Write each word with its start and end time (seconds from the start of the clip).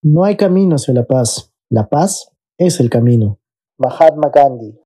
No 0.00 0.22
hay 0.22 0.36
camino 0.36 0.76
hacia 0.76 0.94
la 0.94 1.04
paz. 1.04 1.52
La 1.68 1.88
paz 1.88 2.30
es 2.56 2.78
el 2.78 2.88
camino. 2.88 3.40
Mahatma 3.78 4.30
Gandhi. 4.32 4.78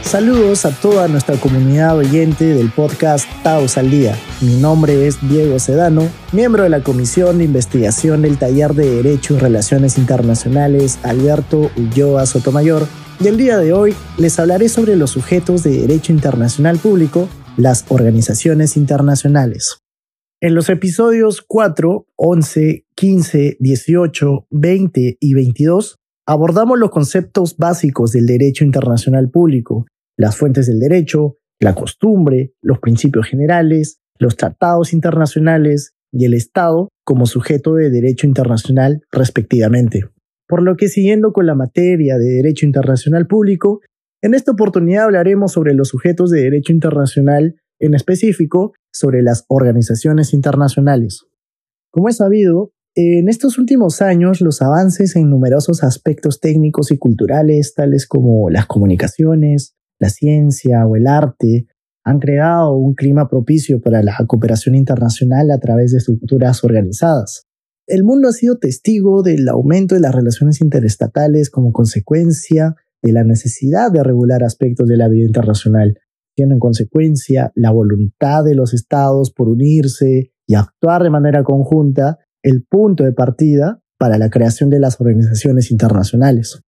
Saludos 0.00 0.64
a 0.64 0.70
toda 0.70 1.06
nuestra 1.08 1.36
comunidad 1.36 1.98
oyente 1.98 2.46
del 2.46 2.70
podcast 2.70 3.28
Taos 3.42 3.76
al 3.76 3.90
Día. 3.90 4.16
Mi 4.40 4.56
nombre 4.56 5.06
es 5.06 5.18
Diego 5.28 5.58
Sedano, 5.58 6.08
miembro 6.32 6.62
de 6.62 6.70
la 6.70 6.82
Comisión 6.82 7.38
de 7.38 7.44
Investigación 7.44 8.22
del 8.22 8.38
Taller 8.38 8.72
de 8.72 9.02
Derecho 9.02 9.34
y 9.34 9.38
Relaciones 9.38 9.98
Internacionales 9.98 10.98
Alberto 11.02 11.70
Ulloa 11.76 12.24
Sotomayor, 12.24 12.86
y 13.20 13.28
el 13.28 13.36
día 13.36 13.58
de 13.58 13.72
hoy 13.72 13.94
les 14.18 14.38
hablaré 14.38 14.68
sobre 14.68 14.96
los 14.96 15.10
sujetos 15.10 15.62
de 15.62 15.78
derecho 15.80 16.12
internacional 16.12 16.78
público, 16.78 17.28
las 17.56 17.84
organizaciones 17.88 18.76
internacionales. 18.76 19.78
En 20.40 20.54
los 20.54 20.68
episodios 20.68 21.42
4, 21.46 22.06
11, 22.16 22.86
15, 22.94 23.56
18, 23.60 24.46
20 24.50 25.16
y 25.20 25.34
22 25.34 25.96
abordamos 26.26 26.78
los 26.78 26.90
conceptos 26.90 27.56
básicos 27.56 28.12
del 28.12 28.26
derecho 28.26 28.64
internacional 28.64 29.30
público 29.30 29.86
las 30.16 30.36
fuentes 30.36 30.66
del 30.66 30.78
derecho, 30.78 31.38
la 31.60 31.74
costumbre, 31.74 32.54
los 32.62 32.78
principios 32.78 33.26
generales, 33.26 33.98
los 34.18 34.36
tratados 34.36 34.92
internacionales 34.92 35.94
y 36.12 36.24
el 36.24 36.34
Estado 36.34 36.88
como 37.04 37.26
sujeto 37.26 37.74
de 37.74 37.90
derecho 37.90 38.26
internacional 38.26 39.02
respectivamente. 39.10 40.04
Por 40.46 40.62
lo 40.62 40.76
que 40.76 40.88
siguiendo 40.88 41.32
con 41.32 41.46
la 41.46 41.54
materia 41.54 42.18
de 42.18 42.26
derecho 42.26 42.66
internacional 42.66 43.26
público, 43.26 43.80
en 44.22 44.34
esta 44.34 44.52
oportunidad 44.52 45.04
hablaremos 45.04 45.52
sobre 45.52 45.74
los 45.74 45.88
sujetos 45.88 46.30
de 46.30 46.42
derecho 46.42 46.72
internacional, 46.72 47.56
en 47.78 47.94
específico 47.94 48.72
sobre 48.92 49.22
las 49.22 49.44
organizaciones 49.48 50.32
internacionales. 50.32 51.26
Como 51.90 52.08
es 52.08 52.16
sabido, 52.16 52.72
en 52.96 53.28
estos 53.28 53.58
últimos 53.58 54.02
años 54.02 54.40
los 54.40 54.62
avances 54.62 55.16
en 55.16 55.28
numerosos 55.28 55.82
aspectos 55.82 56.40
técnicos 56.40 56.92
y 56.92 56.98
culturales, 56.98 57.74
tales 57.74 58.06
como 58.06 58.50
las 58.50 58.66
comunicaciones, 58.66 59.74
la 59.98 60.08
ciencia 60.08 60.86
o 60.86 60.96
el 60.96 61.06
arte 61.06 61.66
han 62.04 62.20
creado 62.20 62.72
un 62.72 62.94
clima 62.94 63.28
propicio 63.28 63.80
para 63.80 64.02
la 64.02 64.16
cooperación 64.28 64.74
internacional 64.74 65.50
a 65.50 65.58
través 65.58 65.92
de 65.92 65.98
estructuras 65.98 66.62
organizadas. 66.62 67.46
El 67.86 68.02
mundo 68.02 68.28
ha 68.28 68.32
sido 68.32 68.56
testigo 68.56 69.22
del 69.22 69.46
aumento 69.48 69.94
de 69.94 70.00
las 70.00 70.14
relaciones 70.14 70.62
interestatales 70.62 71.50
como 71.50 71.70
consecuencia 71.72 72.76
de 73.02 73.12
la 73.12 73.24
necesidad 73.24 73.92
de 73.92 74.02
regular 74.02 74.42
aspectos 74.42 74.88
de 74.88 74.96
la 74.96 75.08
vida 75.08 75.26
internacional, 75.26 75.98
siendo 76.34 76.54
en 76.54 76.60
consecuencia 76.60 77.52
la 77.54 77.70
voluntad 77.70 78.42
de 78.42 78.54
los 78.54 78.72
estados 78.72 79.30
por 79.30 79.48
unirse 79.48 80.32
y 80.46 80.54
actuar 80.54 81.02
de 81.02 81.10
manera 81.10 81.44
conjunta 81.44 82.18
el 82.42 82.64
punto 82.64 83.04
de 83.04 83.12
partida 83.12 83.82
para 83.98 84.16
la 84.16 84.30
creación 84.30 84.70
de 84.70 84.80
las 84.80 84.98
organizaciones 84.98 85.70
internacionales. 85.70 86.62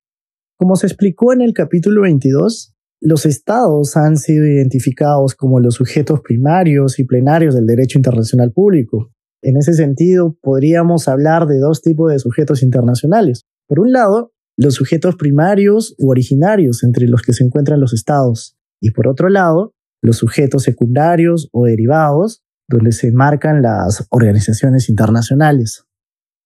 Como 0.59 0.77
se 0.77 0.87
explicó 0.87 1.33
en 1.33 1.41
el 1.41 1.55
capítulo 1.55 2.03
22, 2.03 2.75
los 3.01 3.25
estados 3.25 3.97
han 3.97 4.19
sido 4.19 4.47
identificados 4.47 5.35
como 5.35 5.61
los 5.61 5.75
sujetos 5.75 6.21
primarios 6.21 6.99
y 6.99 7.05
plenarios 7.05 7.55
del 7.55 7.67
derecho 7.67 7.99
internacional 7.99 8.53
público. 8.53 9.13
En 9.47 9.57
ese 9.57 9.75
sentido, 9.75 10.37
podríamos 10.43 11.07
hablar 11.07 11.47
de 11.47 11.61
dos 11.61 11.81
tipos 11.81 12.11
de 12.11 12.19
sujetos 12.19 12.65
internacionales. 12.65 13.45
Por 13.69 13.79
un 13.79 13.93
lado, 13.93 14.33
los 14.57 14.75
sujetos 14.75 15.15
primarios 15.15 15.95
u 15.99 16.11
originarios 16.11 16.83
entre 16.83 17.07
los 17.07 17.23
que 17.23 17.33
se 17.33 17.45
encuentran 17.45 17.79
los 17.79 17.95
estados. 17.95 18.57
Y 18.81 18.91
por 18.91 19.07
otro 19.07 19.29
lado, 19.29 19.73
los 20.03 20.17
sujetos 20.17 20.65
secundarios 20.65 21.49
o 21.53 21.67
derivados, 21.67 22.43
donde 22.69 22.91
se 22.91 23.07
enmarcan 23.07 23.63
las 23.63 24.09
organizaciones 24.11 24.89
internacionales. 24.89 25.85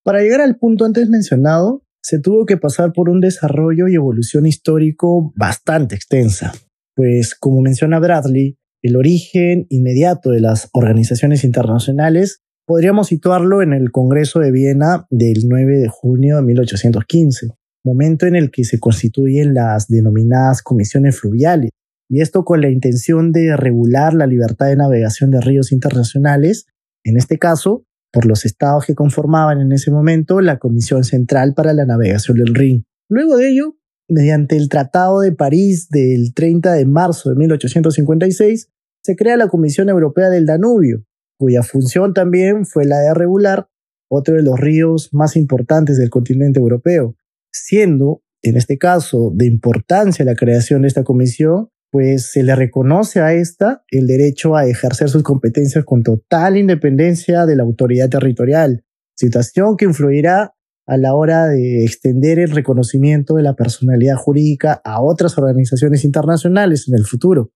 Para 0.05 0.21
llegar 0.21 0.43
al 0.43 0.59
punto 0.59 0.85
antes 0.85 1.09
mencionado, 1.09 1.83
se 2.03 2.19
tuvo 2.19 2.45
que 2.45 2.59
pasar 2.59 2.93
por 2.93 3.09
un 3.09 3.21
desarrollo 3.21 3.89
y 3.89 3.95
evolución 3.95 4.45
histórico 4.45 5.33
bastante 5.37 5.95
extensa, 5.95 6.53
pues 6.95 7.35
como 7.35 7.63
menciona 7.63 7.99
Bradley, 7.99 8.59
el 8.83 8.97
origen 8.97 9.65
inmediato 9.71 10.33
de 10.33 10.41
las 10.41 10.69
organizaciones 10.75 11.45
internacionales 11.45 12.43
podríamos 12.71 13.09
situarlo 13.09 13.63
en 13.63 13.73
el 13.73 13.91
Congreso 13.91 14.39
de 14.39 14.53
Viena 14.53 15.05
del 15.11 15.49
9 15.49 15.81
de 15.81 15.89
junio 15.89 16.37
de 16.37 16.43
1815, 16.43 17.49
momento 17.85 18.27
en 18.27 18.37
el 18.37 18.53
que 18.53 18.63
se 18.63 18.79
constituyen 18.79 19.55
las 19.55 19.89
denominadas 19.89 20.63
comisiones 20.63 21.19
fluviales, 21.19 21.71
y 22.09 22.21
esto 22.21 22.45
con 22.45 22.61
la 22.61 22.71
intención 22.71 23.33
de 23.33 23.57
regular 23.57 24.15
la 24.15 24.29
libertad 24.29 24.67
de 24.67 24.77
navegación 24.77 25.33
de 25.33 25.41
ríos 25.41 25.73
internacionales, 25.73 26.67
en 27.03 27.17
este 27.17 27.39
caso, 27.41 27.87
por 28.13 28.25
los 28.25 28.45
estados 28.45 28.87
que 28.87 28.95
conformaban 28.95 29.61
en 29.61 29.73
ese 29.73 29.91
momento 29.91 30.41
la 30.41 30.61
Comisión 30.61 31.03
Central 31.03 31.55
para 31.55 31.73
la 31.73 31.87
Navegación 31.87 32.37
del 32.37 32.55
Rin. 32.55 32.85
Luego 33.09 33.37
de 33.37 33.51
ello, 33.51 33.79
mediante 34.09 34.57
el 34.57 34.69
Tratado 34.69 35.23
de 35.23 35.33
París 35.33 35.89
del 35.89 36.35
30 36.35 36.75
de 36.75 36.87
marzo 36.87 37.31
de 37.31 37.35
1856, 37.35 38.71
se 39.03 39.17
crea 39.17 39.37
la 39.37 39.49
Comisión 39.49 39.89
Europea 39.89 40.31
del 40.31 40.47
Danubio, 40.47 41.05
cuya 41.41 41.63
función 41.63 42.13
también 42.13 42.67
fue 42.67 42.85
la 42.85 42.99
de 42.99 43.15
regular 43.15 43.67
otro 44.11 44.35
de 44.35 44.43
los 44.43 44.61
ríos 44.61 45.09
más 45.13 45.37
importantes 45.37 45.97
del 45.97 46.11
continente 46.11 46.61
europeo, 46.61 47.17
siendo, 47.51 48.23
en 48.43 48.59
este 48.59 48.77
caso, 48.77 49.33
de 49.35 49.47
importancia 49.47 50.23
la 50.27 50.35
creación 50.35 50.83
de 50.83 50.89
esta 50.89 51.03
comisión 51.03 51.71
pues 51.91 52.31
se 52.31 52.43
le 52.43 52.55
reconoce 52.55 53.21
a 53.21 53.33
esta 53.33 53.83
el 53.91 54.07
derecho 54.07 54.55
a 54.55 54.67
ejercer 54.67 55.09
sus 55.09 55.23
competencias 55.23 55.85
con 55.85 56.03
total 56.03 56.57
independencia 56.57 57.47
de 57.47 57.57
la 57.57 57.65
autoridad 57.65 58.09
territorial, 58.09 58.85
situación 59.17 59.77
que 59.77 59.87
influirá 59.87 60.55
a 60.87 60.97
la 60.99 61.15
hora 61.15 61.47
de 61.47 61.85
extender 61.85 62.39
el 62.39 62.51
reconocimiento 62.51 63.35
de 63.35 63.43
la 63.43 63.57
personalidad 63.57 64.17
jurídica 64.17 64.81
a 64.85 65.03
otras 65.03 65.37
organizaciones 65.39 66.05
internacionales 66.05 66.87
en 66.87 66.97
el 66.97 67.07
futuro. 67.07 67.51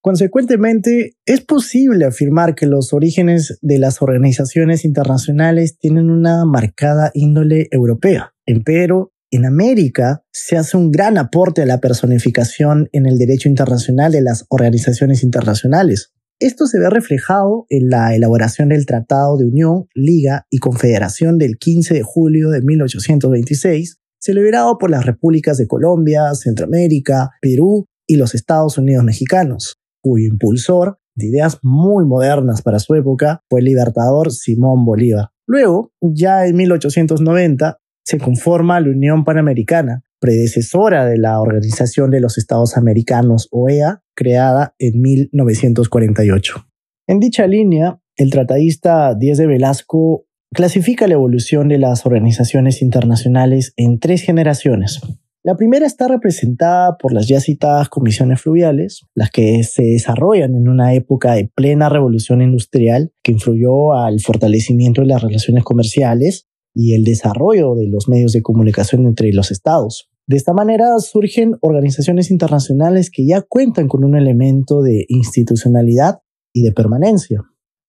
Consecuentemente, 0.00 1.16
es 1.26 1.40
posible 1.40 2.04
afirmar 2.04 2.54
que 2.54 2.66
los 2.66 2.92
orígenes 2.92 3.58
de 3.62 3.78
las 3.78 4.00
organizaciones 4.00 4.84
internacionales 4.84 5.76
tienen 5.78 6.10
una 6.10 6.44
marcada 6.44 7.10
índole 7.14 7.66
europea. 7.72 8.32
Empero, 8.46 9.12
en 9.30 9.44
América 9.44 10.22
se 10.32 10.56
hace 10.56 10.76
un 10.76 10.90
gran 10.90 11.18
aporte 11.18 11.62
a 11.62 11.66
la 11.66 11.80
personificación 11.80 12.88
en 12.92 13.06
el 13.06 13.18
derecho 13.18 13.48
internacional 13.48 14.12
de 14.12 14.22
las 14.22 14.46
organizaciones 14.48 15.22
internacionales. 15.22 16.12
Esto 16.38 16.66
se 16.66 16.78
ve 16.78 16.88
reflejado 16.88 17.66
en 17.68 17.90
la 17.90 18.14
elaboración 18.14 18.68
del 18.68 18.86
Tratado 18.86 19.36
de 19.36 19.44
Unión, 19.44 19.88
Liga 19.94 20.46
y 20.48 20.58
Confederación 20.58 21.36
del 21.36 21.58
15 21.58 21.94
de 21.94 22.02
julio 22.02 22.50
de 22.50 22.62
1826, 22.62 23.98
celebrado 24.20 24.78
por 24.78 24.90
las 24.90 25.04
repúblicas 25.04 25.58
de 25.58 25.66
Colombia, 25.66 26.32
Centroamérica, 26.34 27.30
Perú 27.42 27.86
y 28.06 28.16
los 28.16 28.34
Estados 28.34 28.78
Unidos 28.78 29.04
mexicanos, 29.04 29.78
cuyo 30.08 30.26
impulsor, 30.26 30.98
de 31.14 31.26
ideas 31.26 31.58
muy 31.62 32.06
modernas 32.06 32.62
para 32.62 32.78
su 32.78 32.94
época, 32.94 33.42
fue 33.50 33.60
el 33.60 33.66
libertador 33.66 34.32
Simón 34.32 34.84
Bolívar. 34.84 35.30
Luego, 35.46 35.92
ya 36.00 36.46
en 36.46 36.56
1890, 36.56 37.78
se 38.04 38.18
conforma 38.18 38.80
la 38.80 38.90
Unión 38.90 39.24
Panamericana, 39.24 40.02
predecesora 40.20 41.04
de 41.04 41.18
la 41.18 41.40
Organización 41.40 42.10
de 42.10 42.20
los 42.20 42.38
Estados 42.38 42.76
Americanos, 42.76 43.48
OEA, 43.50 44.02
creada 44.14 44.74
en 44.78 45.00
1948. 45.00 46.66
En 47.06 47.20
dicha 47.20 47.46
línea, 47.46 48.00
el 48.16 48.30
tratadista 48.30 49.14
Díaz 49.14 49.38
de 49.38 49.46
Velasco 49.46 50.26
clasifica 50.52 51.06
la 51.06 51.14
evolución 51.14 51.68
de 51.68 51.78
las 51.78 52.06
organizaciones 52.06 52.82
internacionales 52.82 53.74
en 53.76 53.98
tres 53.98 54.22
generaciones. 54.22 55.00
La 55.48 55.56
primera 55.56 55.86
está 55.86 56.08
representada 56.08 56.98
por 56.98 57.14
las 57.14 57.26
ya 57.26 57.40
citadas 57.40 57.88
comisiones 57.88 58.38
fluviales, 58.38 59.06
las 59.14 59.30
que 59.30 59.62
se 59.62 59.82
desarrollan 59.82 60.54
en 60.54 60.68
una 60.68 60.92
época 60.92 61.32
de 61.32 61.50
plena 61.54 61.88
revolución 61.88 62.42
industrial 62.42 63.14
que 63.22 63.32
influyó 63.32 63.94
al 63.94 64.20
fortalecimiento 64.20 65.00
de 65.00 65.06
las 65.06 65.22
relaciones 65.22 65.64
comerciales 65.64 66.46
y 66.74 66.92
el 66.92 67.02
desarrollo 67.02 67.76
de 67.76 67.88
los 67.88 68.10
medios 68.10 68.32
de 68.32 68.42
comunicación 68.42 69.06
entre 69.06 69.32
los 69.32 69.50
estados. 69.50 70.10
De 70.26 70.36
esta 70.36 70.52
manera 70.52 70.98
surgen 70.98 71.56
organizaciones 71.62 72.30
internacionales 72.30 73.10
que 73.10 73.26
ya 73.26 73.40
cuentan 73.40 73.88
con 73.88 74.04
un 74.04 74.18
elemento 74.18 74.82
de 74.82 75.06
institucionalidad 75.08 76.18
y 76.52 76.62
de 76.62 76.72
permanencia. 76.72 77.40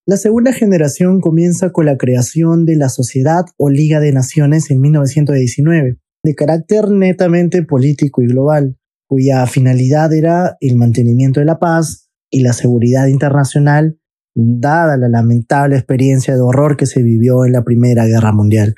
La 0.06 0.16
segunda 0.16 0.54
generación 0.54 1.20
comienza 1.20 1.74
con 1.74 1.88
la 1.88 1.98
creación 1.98 2.64
de 2.64 2.78
la 2.78 2.88
Sociedad 2.88 3.44
o 3.58 3.70
Liga 3.70 4.00
de 4.00 4.14
Naciones 4.14 4.72
en 4.72 4.80
1919, 4.80 5.98
de 6.24 6.36
carácter 6.36 6.90
netamente 6.90 7.64
político 7.64 8.22
y 8.22 8.28
global, 8.28 8.78
cuya 9.08 9.46
finalidad 9.48 10.14
era 10.14 10.58
el 10.60 10.76
mantenimiento 10.76 11.40
de 11.40 11.46
la 11.46 11.60
paz 11.60 12.10
y 12.30 12.42
la 12.42 12.54
seguridad 12.54 13.08
internacional 13.08 14.00
dada 14.36 14.98
la 14.98 15.10
lamentable 15.10 15.76
experiencia 15.76 16.36
de 16.36 16.42
horror 16.42 16.78
que 16.78 16.86
se 16.86 17.02
vivió 17.02 17.46
en 17.46 17.52
la 17.52 17.64
Primera 17.64 18.06
Guerra 18.06 18.32
Mundial. 18.32 18.76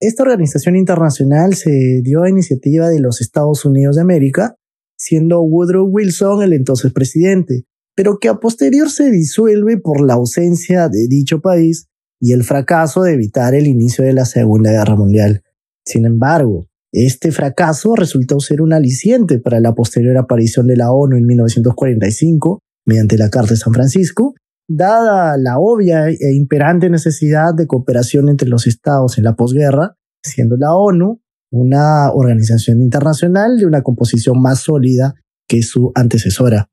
Esta 0.00 0.22
organización 0.22 0.76
internacional 0.76 1.54
se 1.54 2.00
dio 2.02 2.22
a 2.22 2.28
iniciativa 2.28 2.88
de 2.88 3.00
los 3.00 3.20
Estados 3.20 3.64
Unidos 3.64 3.96
de 3.96 4.02
América, 4.02 4.56
siendo 4.96 5.42
Woodrow 5.42 5.86
Wilson 5.86 6.42
el 6.42 6.52
entonces 6.52 6.92
presidente, 6.92 7.64
pero 7.94 8.18
que 8.18 8.28
a 8.28 8.34
posterior 8.34 8.90
se 8.90 9.10
disuelve 9.10 9.78
por 9.78 10.00
la 10.04 10.14
ausencia 10.14 10.88
de 10.88 11.06
dicho 11.08 11.40
país 11.40 11.86
y 12.20 12.32
el 12.32 12.42
fracaso 12.42 13.02
de 13.02 13.14
evitar 13.14 13.54
el 13.54 13.66
inicio 13.66 14.04
de 14.04 14.12
la 14.12 14.24
Segunda 14.24 14.72
Guerra 14.72 14.96
Mundial. 14.96 15.42
Sin 15.84 16.06
embargo, 16.06 16.66
este 16.94 17.32
fracaso 17.32 17.96
resultó 17.96 18.38
ser 18.38 18.62
un 18.62 18.72
aliciente 18.72 19.40
para 19.40 19.58
la 19.58 19.74
posterior 19.74 20.16
aparición 20.16 20.68
de 20.68 20.76
la 20.76 20.92
ONU 20.92 21.16
en 21.16 21.26
1945 21.26 22.60
mediante 22.86 23.18
la 23.18 23.30
Carta 23.30 23.54
de 23.54 23.56
San 23.56 23.72
Francisco, 23.72 24.34
dada 24.68 25.36
la 25.36 25.58
obvia 25.58 26.08
e 26.08 26.34
imperante 26.36 26.88
necesidad 26.90 27.52
de 27.52 27.66
cooperación 27.66 28.28
entre 28.28 28.48
los 28.48 28.68
estados 28.68 29.18
en 29.18 29.24
la 29.24 29.34
posguerra, 29.34 29.96
siendo 30.22 30.56
la 30.56 30.74
ONU 30.74 31.20
una 31.50 32.12
organización 32.12 32.80
internacional 32.80 33.56
de 33.58 33.66
una 33.66 33.82
composición 33.82 34.40
más 34.40 34.60
sólida 34.60 35.14
que 35.48 35.62
su 35.62 35.90
antecesora. 35.94 36.68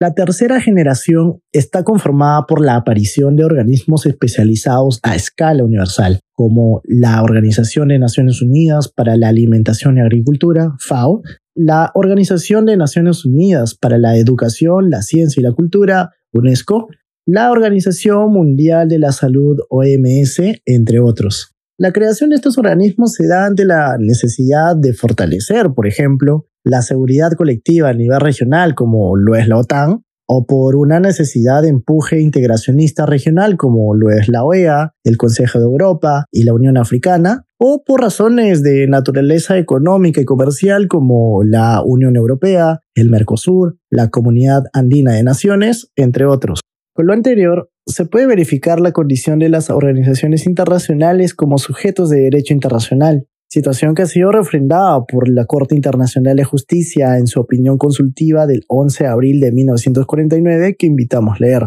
La 0.00 0.14
tercera 0.14 0.60
generación 0.60 1.40
está 1.50 1.82
conformada 1.82 2.46
por 2.46 2.64
la 2.64 2.76
aparición 2.76 3.34
de 3.34 3.44
organismos 3.44 4.06
especializados 4.06 5.00
a 5.02 5.16
escala 5.16 5.64
universal, 5.64 6.20
como 6.34 6.82
la 6.84 7.20
Organización 7.20 7.88
de 7.88 7.98
Naciones 7.98 8.40
Unidas 8.40 8.92
para 8.92 9.16
la 9.16 9.26
Alimentación 9.26 9.96
y 9.96 10.00
Agricultura, 10.00 10.76
FAO, 10.78 11.22
la 11.56 11.90
Organización 11.94 12.66
de 12.66 12.76
Naciones 12.76 13.24
Unidas 13.24 13.74
para 13.74 13.98
la 13.98 14.16
Educación, 14.16 14.88
la 14.88 15.02
Ciencia 15.02 15.40
y 15.40 15.42
la 15.42 15.50
Cultura, 15.50 16.12
UNESCO, 16.32 16.86
la 17.26 17.50
Organización 17.50 18.30
Mundial 18.30 18.86
de 18.86 19.00
la 19.00 19.10
Salud, 19.10 19.58
OMS, 19.68 20.60
entre 20.64 21.00
otros. 21.00 21.56
La 21.76 21.92
creación 21.92 22.30
de 22.30 22.36
estos 22.36 22.56
organismos 22.56 23.14
se 23.14 23.26
da 23.26 23.46
ante 23.46 23.64
la 23.64 23.96
necesidad 23.98 24.76
de 24.76 24.92
fortalecer, 24.92 25.70
por 25.74 25.88
ejemplo, 25.88 26.46
la 26.68 26.82
seguridad 26.82 27.32
colectiva 27.32 27.88
a 27.88 27.94
nivel 27.94 28.20
regional, 28.20 28.74
como 28.74 29.16
lo 29.16 29.34
es 29.34 29.48
la 29.48 29.56
OTAN, 29.56 30.02
o 30.30 30.46
por 30.46 30.76
una 30.76 31.00
necesidad 31.00 31.62
de 31.62 31.68
empuje 31.68 32.20
integracionista 32.20 33.06
regional, 33.06 33.56
como 33.56 33.94
lo 33.94 34.10
es 34.10 34.28
la 34.28 34.44
OEA, 34.44 34.92
el 35.02 35.16
Consejo 35.16 35.58
de 35.58 35.64
Europa 35.64 36.26
y 36.30 36.44
la 36.44 36.52
Unión 36.52 36.76
Africana, 36.76 37.46
o 37.58 37.82
por 37.84 38.02
razones 38.02 38.62
de 38.62 38.86
naturaleza 38.86 39.56
económica 39.56 40.20
y 40.20 40.26
comercial, 40.26 40.86
como 40.86 41.42
la 41.42 41.82
Unión 41.82 42.14
Europea, 42.14 42.80
el 42.94 43.08
Mercosur, 43.08 43.78
la 43.90 44.10
Comunidad 44.10 44.64
Andina 44.74 45.12
de 45.12 45.22
Naciones, 45.22 45.90
entre 45.96 46.26
otros. 46.26 46.60
Con 46.92 47.06
lo 47.06 47.14
anterior, 47.14 47.70
se 47.86 48.04
puede 48.04 48.26
verificar 48.26 48.80
la 48.80 48.92
condición 48.92 49.38
de 49.38 49.48
las 49.48 49.70
organizaciones 49.70 50.46
internacionales 50.46 51.32
como 51.32 51.56
sujetos 51.56 52.10
de 52.10 52.20
derecho 52.20 52.52
internacional, 52.52 53.27
situación 53.48 53.94
que 53.94 54.02
ha 54.02 54.06
sido 54.06 54.30
refrendada 54.30 55.04
por 55.04 55.28
la 55.28 55.46
Corte 55.46 55.74
Internacional 55.74 56.36
de 56.36 56.44
Justicia 56.44 57.16
en 57.18 57.26
su 57.26 57.40
opinión 57.40 57.78
consultiva 57.78 58.46
del 58.46 58.64
11 58.68 59.04
de 59.04 59.10
abril 59.10 59.40
de 59.40 59.52
1949 59.52 60.76
que 60.78 60.86
invitamos 60.86 61.36
a 61.36 61.44
leer. 61.44 61.62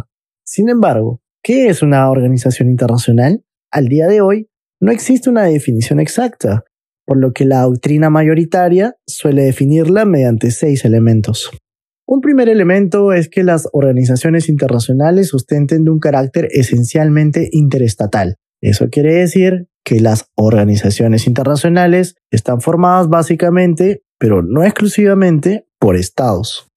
Sin 0.45 0.69
embargo, 0.69 1.22
¿qué 1.44 1.68
es 1.68 1.81
una 1.81 2.10
organización 2.10 2.69
internacional? 2.69 3.44
Al 3.72 3.88
día 3.88 4.07
de 4.07 4.22
hoy, 4.22 4.48
no 4.80 4.92
existe 4.92 5.30
una 5.30 5.44
definición 5.44 6.00
exacta, 6.00 6.63
por 7.06 7.18
lo 7.18 7.33
que 7.33 7.45
la 7.45 7.63
doctrina 7.63 8.10
mayoritaria 8.10 8.95
suele 9.07 9.44
definirla 9.44 10.06
mediante 10.06 10.51
seis 10.51 10.86
elementos. 10.86 11.51
Un 12.06 12.22
primer 12.22 12.50
elemento 12.50 13.13
es 13.13 13.30
que 13.30 13.44
las 13.44 13.69
organizaciones 13.72 14.50
internacionales 14.50 15.30
sustenten 15.30 15.86
de 15.86 15.92
un 15.92 16.00
carácter 16.00 16.48
esencialmente 16.51 17.48
interestatal. 17.51 18.36
Eso 18.60 18.89
quiere 18.89 19.16
decir 19.16 19.68
que 19.83 20.00
las 20.00 20.30
organizaciones 20.36 21.28
internacionales 21.28 22.16
están 22.30 22.62
formadas 22.62 23.10
básicamente, 23.10 24.04
pero 24.18 24.42
no 24.42 24.63
exclusivamente, 24.63 25.68
por 25.80 25.95
estados. 25.95 26.68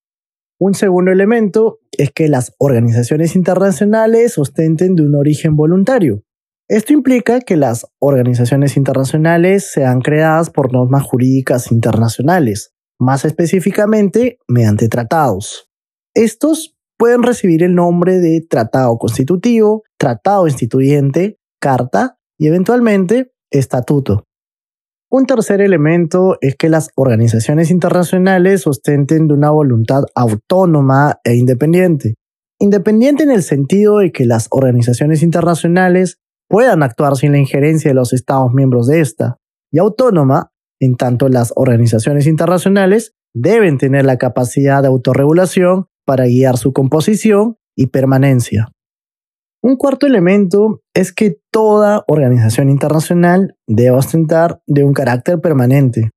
Un 0.58 0.74
segundo 0.74 1.10
elemento 1.10 1.80
es 1.92 2.10
que 2.10 2.28
las 2.28 2.54
organizaciones 2.58 3.36
internacionales 3.36 4.38
ostenten 4.38 4.94
de 4.94 5.02
un 5.02 5.14
origen 5.14 5.56
voluntario. 5.56 6.22
Esto 6.68 6.94
implica 6.94 7.40
que 7.40 7.56
las 7.56 7.86
organizaciones 7.98 8.78
internacionales 8.78 9.70
sean 9.70 10.00
creadas 10.00 10.48
por 10.48 10.72
normas 10.72 11.02
jurídicas 11.02 11.70
internacionales, 11.70 12.72
más 12.98 13.26
específicamente 13.26 14.38
mediante 14.48 14.88
tratados. 14.88 15.68
Estos 16.14 16.74
pueden 16.96 17.22
recibir 17.22 17.62
el 17.62 17.74
nombre 17.74 18.20
de 18.20 18.40
tratado 18.40 18.96
constitutivo, 18.96 19.82
tratado 19.98 20.46
instituyente, 20.46 21.38
carta 21.60 22.18
y 22.38 22.48
eventualmente 22.48 23.32
estatuto. 23.50 24.24
Un 25.10 25.26
tercer 25.26 25.60
elemento 25.60 26.38
es 26.40 26.56
que 26.56 26.68
las 26.68 26.90
organizaciones 26.96 27.70
internacionales 27.70 28.66
ostenten 28.66 29.28
de 29.28 29.34
una 29.34 29.50
voluntad 29.50 30.02
autónoma 30.14 31.20
e 31.22 31.36
independiente. 31.36 32.14
Independiente 32.58 33.22
en 33.22 33.30
el 33.30 33.42
sentido 33.42 33.98
de 33.98 34.10
que 34.10 34.24
las 34.24 34.48
organizaciones 34.50 35.22
internacionales 35.22 36.18
puedan 36.48 36.82
actuar 36.82 37.16
sin 37.16 37.32
la 37.32 37.38
injerencia 37.38 37.90
de 37.90 37.94
los 37.94 38.12
Estados 38.12 38.52
miembros 38.52 38.86
de 38.88 39.00
esta, 39.00 39.36
y 39.70 39.78
autónoma 39.78 40.50
en 40.80 40.96
tanto 40.96 41.28
las 41.28 41.52
organizaciones 41.56 42.26
internacionales 42.26 43.12
deben 43.34 43.78
tener 43.78 44.04
la 44.04 44.18
capacidad 44.18 44.82
de 44.82 44.88
autorregulación 44.88 45.86
para 46.04 46.26
guiar 46.26 46.56
su 46.56 46.72
composición 46.72 47.56
y 47.76 47.86
permanencia. 47.86 48.73
Un 49.66 49.76
cuarto 49.76 50.06
elemento 50.06 50.82
es 50.92 51.10
que 51.10 51.38
toda 51.50 52.04
organización 52.06 52.68
internacional 52.68 53.56
debe 53.66 53.92
ostentar 53.92 54.60
de 54.66 54.84
un 54.84 54.92
carácter 54.92 55.40
permanente. 55.40 56.10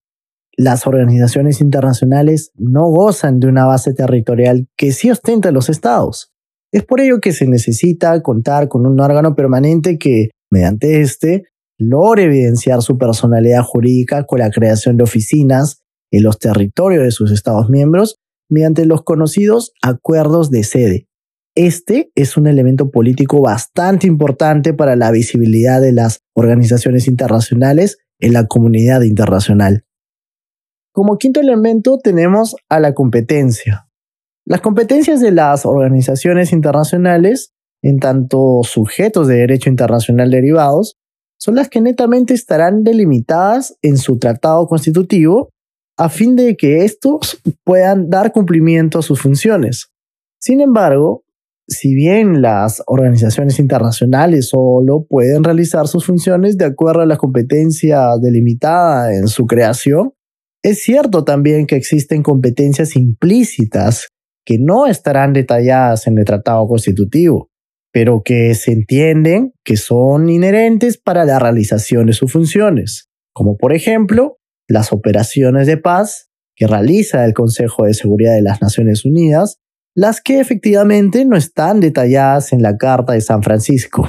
Las 0.58 0.86
organizaciones 0.86 1.62
internacionales 1.62 2.52
no 2.56 2.90
gozan 2.90 3.40
de 3.40 3.48
una 3.48 3.66
base 3.66 3.94
territorial 3.94 4.68
que 4.76 4.92
sí 4.92 5.10
ostenta 5.10 5.54
los 5.54 5.70
estados. 5.70 6.34
Es 6.74 6.84
por 6.84 7.00
ello 7.00 7.22
que 7.22 7.32
se 7.32 7.48
necesita 7.48 8.22
contar 8.22 8.68
con 8.68 8.86
un 8.86 9.00
órgano 9.00 9.34
permanente 9.34 9.98
que, 9.98 10.32
mediante 10.52 11.00
este, 11.00 11.44
logre 11.78 12.24
evidenciar 12.24 12.82
su 12.82 12.98
personalidad 12.98 13.64
jurídica 13.64 14.26
con 14.26 14.40
la 14.40 14.52
creación 14.52 14.98
de 14.98 15.06
oficinas 15.06 15.84
en 16.12 16.24
los 16.24 16.38
territorios 16.38 17.06
de 17.06 17.12
sus 17.12 17.32
estados 17.32 17.70
miembros 17.70 18.18
mediante 18.50 18.86
los 18.86 19.04
conocidos 19.04 19.72
acuerdos 19.82 20.52
de 20.52 20.66
sede. 20.66 21.08
Este 21.60 22.12
es 22.14 22.38
un 22.38 22.46
elemento 22.46 22.92
político 22.92 23.42
bastante 23.42 24.06
importante 24.06 24.76
para 24.76 24.96
la 24.96 25.10
visibilidad 25.10 25.82
de 25.82 25.92
las 25.92 26.22
organizaciones 26.36 27.08
internacionales 27.08 27.98
en 28.20 28.34
la 28.34 28.46
comunidad 28.46 29.02
internacional. 29.02 29.84
Como 30.94 31.18
quinto 31.18 31.40
elemento 31.40 31.98
tenemos 31.98 32.56
a 32.70 32.80
la 32.80 32.94
competencia. 32.94 33.90
Las 34.46 34.62
competencias 34.62 35.20
de 35.20 35.32
las 35.32 35.66
organizaciones 35.66 36.54
internacionales, 36.54 37.56
en 37.82 37.98
tanto 37.98 38.60
sujetos 38.62 39.28
de 39.28 39.38
derecho 39.38 39.72
internacional 39.72 40.30
derivados, 40.30 40.96
son 41.40 41.56
las 41.56 41.70
que 41.70 41.82
netamente 41.82 42.36
estarán 42.36 42.84
delimitadas 42.84 43.76
en 43.82 43.98
su 43.98 44.20
tratado 44.20 44.68
constitutivo 44.68 45.50
a 45.98 46.10
fin 46.10 46.36
de 46.36 46.56
que 46.56 46.86
estos 46.86 47.42
puedan 47.64 48.12
dar 48.12 48.32
cumplimiento 48.32 49.00
a 49.00 49.02
sus 49.02 49.20
funciones. 49.20 49.88
Sin 50.40 50.62
embargo, 50.62 51.24
si 51.68 51.94
bien 51.94 52.42
las 52.42 52.82
organizaciones 52.88 53.60
internacionales 53.60 54.50
solo 54.50 55.06
pueden 55.08 55.44
realizar 55.44 55.88
sus 55.88 56.06
funciones 56.06 56.58
de 56.58 56.66
acuerdo 56.66 57.02
a 57.02 57.06
la 57.06 57.18
competencia 57.18 58.08
delimitada 58.22 59.14
en 59.14 59.28
su 59.28 59.46
creación, 59.46 60.14
es 60.64 60.82
cierto 60.82 61.24
también 61.24 61.68
que 61.68 61.76
existen 61.76 62.24
competencias 62.24 62.96
implícitas 62.96 64.08
que 64.46 64.58
no 64.60 64.88
estarán 64.88 65.34
detalladas 65.34 66.08
en 66.08 66.18
el 66.18 66.26
tratado 66.26 66.66
constitutivo, 66.68 67.50
pero 67.92 68.22
que 68.24 68.56
se 68.56 68.72
entienden 68.72 69.52
que 69.66 69.76
son 69.76 70.30
inherentes 70.30 70.98
para 70.98 71.26
la 71.26 71.38
realización 71.38 72.06
de 72.06 72.14
sus 72.14 72.32
funciones, 72.32 73.10
como 73.34 73.58
por 73.58 73.74
ejemplo 73.74 74.38
las 74.70 74.94
operaciones 74.94 75.68
de 75.68 75.78
paz 75.78 76.30
que 76.56 76.66
realiza 76.66 77.26
el 77.26 77.34
Consejo 77.34 77.84
de 77.84 77.94
Seguridad 77.94 78.36
de 78.36 78.42
las 78.42 78.62
Naciones 78.62 79.04
Unidas 79.06 79.60
las 79.98 80.22
que 80.22 80.40
efectivamente 80.40 81.26
no 81.26 81.36
están 81.36 81.80
detalladas 81.80 82.54
en 82.54 82.62
la 82.62 82.78
Carta 82.78 83.14
de 83.14 83.22
San 83.22 83.42
Francisco. 83.42 84.08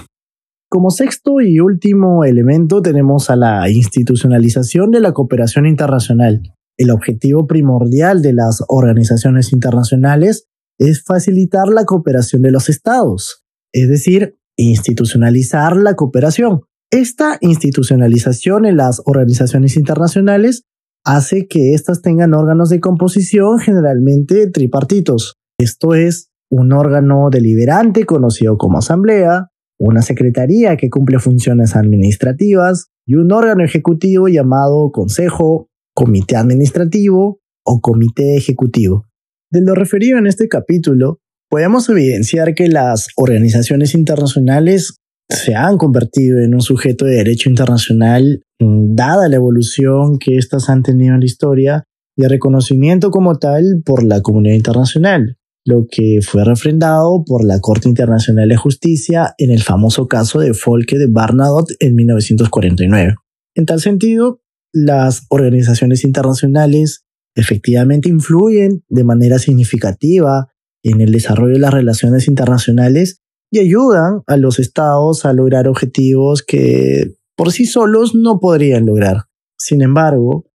Como 0.68 0.90
sexto 0.90 1.40
y 1.40 1.60
último 1.60 2.24
elemento 2.24 2.82
tenemos 2.82 3.30
a 3.30 3.36
la 3.36 3.70
institucionalización 3.70 4.90
de 4.90 5.00
la 5.00 5.12
cooperación 5.14 5.66
internacional. 5.66 6.42
El 6.76 6.90
objetivo 6.90 7.46
primordial 7.46 8.20
de 8.20 8.34
las 8.34 8.62
organizaciones 8.68 9.54
internacionales 9.54 10.44
es 10.78 11.02
facilitar 11.02 11.68
la 11.68 11.86
cooperación 11.86 12.42
de 12.42 12.50
los 12.50 12.68
estados, 12.68 13.46
es 13.72 13.88
decir, 13.88 14.36
institucionalizar 14.58 15.74
la 15.74 15.94
cooperación. 15.94 16.60
Esta 16.90 17.38
institucionalización 17.40 18.66
en 18.66 18.76
las 18.76 19.00
organizaciones 19.06 19.78
internacionales 19.78 20.64
hace 21.02 21.48
que 21.48 21.72
éstas 21.72 22.02
tengan 22.02 22.34
órganos 22.34 22.68
de 22.68 22.80
composición 22.80 23.58
generalmente 23.58 24.50
tripartitos, 24.50 25.37
esto 25.58 25.94
es 25.94 26.30
un 26.50 26.72
órgano 26.72 27.28
deliberante 27.30 28.04
conocido 28.04 28.56
como 28.56 28.78
asamblea, 28.78 29.48
una 29.78 30.02
secretaría 30.02 30.76
que 30.76 30.88
cumple 30.88 31.18
funciones 31.18 31.76
administrativas 31.76 32.88
y 33.06 33.14
un 33.14 33.32
órgano 33.32 33.64
ejecutivo 33.64 34.28
llamado 34.28 34.90
consejo, 34.92 35.68
comité 35.94 36.36
administrativo 36.36 37.40
o 37.64 37.80
comité 37.80 38.36
ejecutivo. 38.36 39.06
De 39.50 39.60
lo 39.60 39.74
referido 39.74 40.18
en 40.18 40.26
este 40.26 40.48
capítulo, 40.48 41.20
podemos 41.50 41.88
evidenciar 41.88 42.54
que 42.54 42.68
las 42.68 43.08
organizaciones 43.16 43.94
internacionales 43.94 44.96
se 45.28 45.54
han 45.54 45.76
convertido 45.76 46.38
en 46.40 46.54
un 46.54 46.62
sujeto 46.62 47.04
de 47.04 47.16
derecho 47.16 47.50
internacional 47.50 48.42
dada 48.60 49.28
la 49.28 49.36
evolución 49.36 50.18
que 50.18 50.36
éstas 50.36 50.68
han 50.70 50.82
tenido 50.82 51.14
en 51.14 51.20
la 51.20 51.26
historia 51.26 51.84
y 52.16 52.24
el 52.24 52.30
reconocimiento 52.30 53.10
como 53.10 53.38
tal 53.38 53.82
por 53.84 54.02
la 54.02 54.22
comunidad 54.22 54.56
internacional, 54.56 55.37
lo 55.68 55.86
que 55.90 56.20
fue 56.22 56.44
refrendado 56.44 57.22
por 57.26 57.44
la 57.44 57.60
Corte 57.60 57.90
Internacional 57.90 58.48
de 58.48 58.56
Justicia 58.56 59.34
en 59.36 59.50
el 59.50 59.62
famoso 59.62 60.08
caso 60.08 60.40
de 60.40 60.54
Folke 60.54 60.96
de 60.96 61.08
Barnadot 61.08 61.68
en 61.78 61.94
1949. 61.94 63.16
En 63.54 63.66
tal 63.66 63.78
sentido, 63.78 64.40
las 64.72 65.26
organizaciones 65.28 66.04
internacionales 66.04 67.04
efectivamente 67.34 68.08
influyen 68.08 68.82
de 68.88 69.04
manera 69.04 69.38
significativa 69.38 70.48
en 70.82 71.02
el 71.02 71.12
desarrollo 71.12 71.52
de 71.52 71.60
las 71.60 71.74
relaciones 71.74 72.28
internacionales 72.28 73.20
y 73.50 73.58
ayudan 73.58 74.22
a 74.26 74.38
los 74.38 74.58
estados 74.58 75.26
a 75.26 75.34
lograr 75.34 75.68
objetivos 75.68 76.42
que 76.42 77.14
por 77.36 77.52
sí 77.52 77.66
solos 77.66 78.14
no 78.14 78.40
podrían 78.40 78.86
lograr. 78.86 79.24
Sin 79.58 79.82
embargo, 79.82 80.47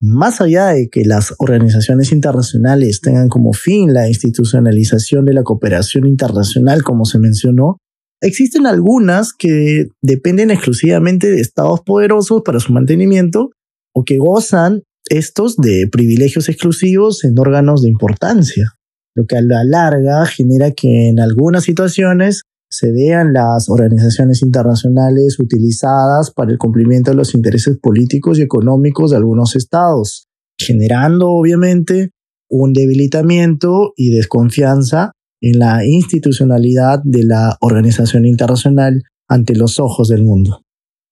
más 0.00 0.40
allá 0.40 0.68
de 0.68 0.88
que 0.88 1.04
las 1.04 1.34
organizaciones 1.38 2.12
internacionales 2.12 3.00
tengan 3.00 3.28
como 3.28 3.52
fin 3.52 3.92
la 3.92 4.08
institucionalización 4.08 5.24
de 5.24 5.34
la 5.34 5.42
cooperación 5.42 6.06
internacional, 6.06 6.82
como 6.82 7.04
se 7.04 7.18
mencionó, 7.18 7.78
existen 8.20 8.66
algunas 8.66 9.32
que 9.32 9.88
dependen 10.02 10.50
exclusivamente 10.50 11.30
de 11.30 11.40
estados 11.40 11.80
poderosos 11.80 12.42
para 12.44 12.60
su 12.60 12.72
mantenimiento 12.72 13.50
o 13.94 14.04
que 14.04 14.18
gozan 14.18 14.82
estos 15.10 15.56
de 15.56 15.88
privilegios 15.90 16.48
exclusivos 16.48 17.24
en 17.24 17.38
órganos 17.38 17.82
de 17.82 17.88
importancia, 17.88 18.72
lo 19.16 19.26
que 19.26 19.36
a 19.36 19.42
la 19.42 19.64
larga 19.64 20.26
genera 20.26 20.70
que 20.72 21.08
en 21.08 21.18
algunas 21.18 21.64
situaciones 21.64 22.42
se 22.70 22.92
vean 22.92 23.32
las 23.32 23.68
organizaciones 23.68 24.42
internacionales 24.42 25.38
utilizadas 25.40 26.30
para 26.30 26.50
el 26.50 26.58
cumplimiento 26.58 27.10
de 27.10 27.16
los 27.16 27.34
intereses 27.34 27.78
políticos 27.78 28.38
y 28.38 28.42
económicos 28.42 29.10
de 29.10 29.16
algunos 29.16 29.56
estados, 29.56 30.28
generando 30.58 31.28
obviamente 31.28 32.10
un 32.50 32.72
debilitamiento 32.72 33.92
y 33.96 34.14
desconfianza 34.14 35.12
en 35.40 35.58
la 35.58 35.84
institucionalidad 35.84 37.00
de 37.04 37.24
la 37.24 37.56
organización 37.60 38.26
internacional 38.26 39.02
ante 39.28 39.54
los 39.54 39.78
ojos 39.78 40.08
del 40.08 40.24
mundo. 40.24 40.62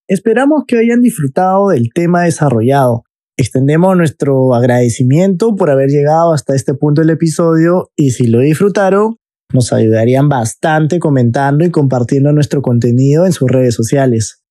Esperamos 0.07 0.63
que 0.67 0.77
hayan 0.77 1.01
disfrutado 1.01 1.69
del 1.69 1.89
tema 1.93 2.23
desarrollado. 2.23 3.03
Extendemos 3.37 3.95
nuestro 3.95 4.55
agradecimiento 4.55 5.55
por 5.55 5.69
haber 5.69 5.89
llegado 5.89 6.33
hasta 6.33 6.55
este 6.55 6.73
punto 6.73 7.01
del 7.01 7.11
episodio 7.11 7.91
y 7.95 8.11
si 8.11 8.27
lo 8.27 8.39
disfrutaron, 8.39 9.17
nos 9.53 9.71
ayudarían 9.73 10.29
bastante 10.29 10.99
comentando 10.99 11.65
y 11.65 11.71
compartiendo 11.71 12.31
nuestro 12.33 12.61
contenido 12.61 13.25
en 13.25 13.33
sus 13.33 13.49
redes 13.49 13.75
sociales. 13.75 14.43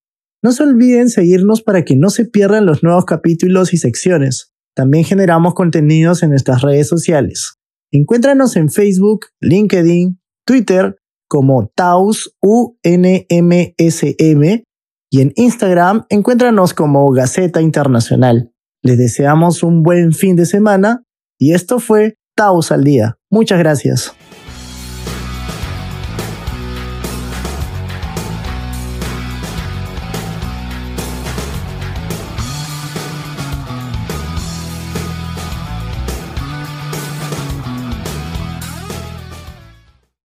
No 0.42 0.52
se 0.52 0.62
olviden 0.62 1.08
seguirnos 1.08 1.62
para 1.62 1.84
que 1.84 1.96
no 1.96 2.10
se 2.10 2.24
pierdan 2.24 2.66
los 2.66 2.82
nuevos 2.82 3.04
capítulos 3.04 3.74
y 3.74 3.78
secciones. 3.78 4.52
También 4.74 5.04
generamos 5.04 5.54
contenidos 5.54 6.22
en 6.22 6.30
nuestras 6.30 6.62
redes 6.62 6.88
sociales. 6.88 7.56
Encuéntranos 7.92 8.56
en 8.56 8.70
Facebook, 8.70 9.26
LinkedIn, 9.40 10.20
Twitter 10.46 10.96
como 11.28 11.72
Taus 11.74 12.36
UNMSM 12.40 12.82
y 15.10 15.20
en 15.20 15.32
Instagram 15.34 16.04
encuéntranos 16.08 16.74
como 16.74 17.10
Gaceta 17.10 17.60
Internacional. 17.60 18.52
Les 18.82 18.98
deseamos 18.98 19.62
un 19.62 19.82
buen 19.82 20.12
fin 20.12 20.36
de 20.36 20.46
semana 20.46 21.02
y 21.38 21.54
esto 21.54 21.80
fue 21.80 22.18
Taus 22.36 22.70
al 22.70 22.84
día. 22.84 23.18
Muchas 23.30 23.58
gracias. 23.58 24.14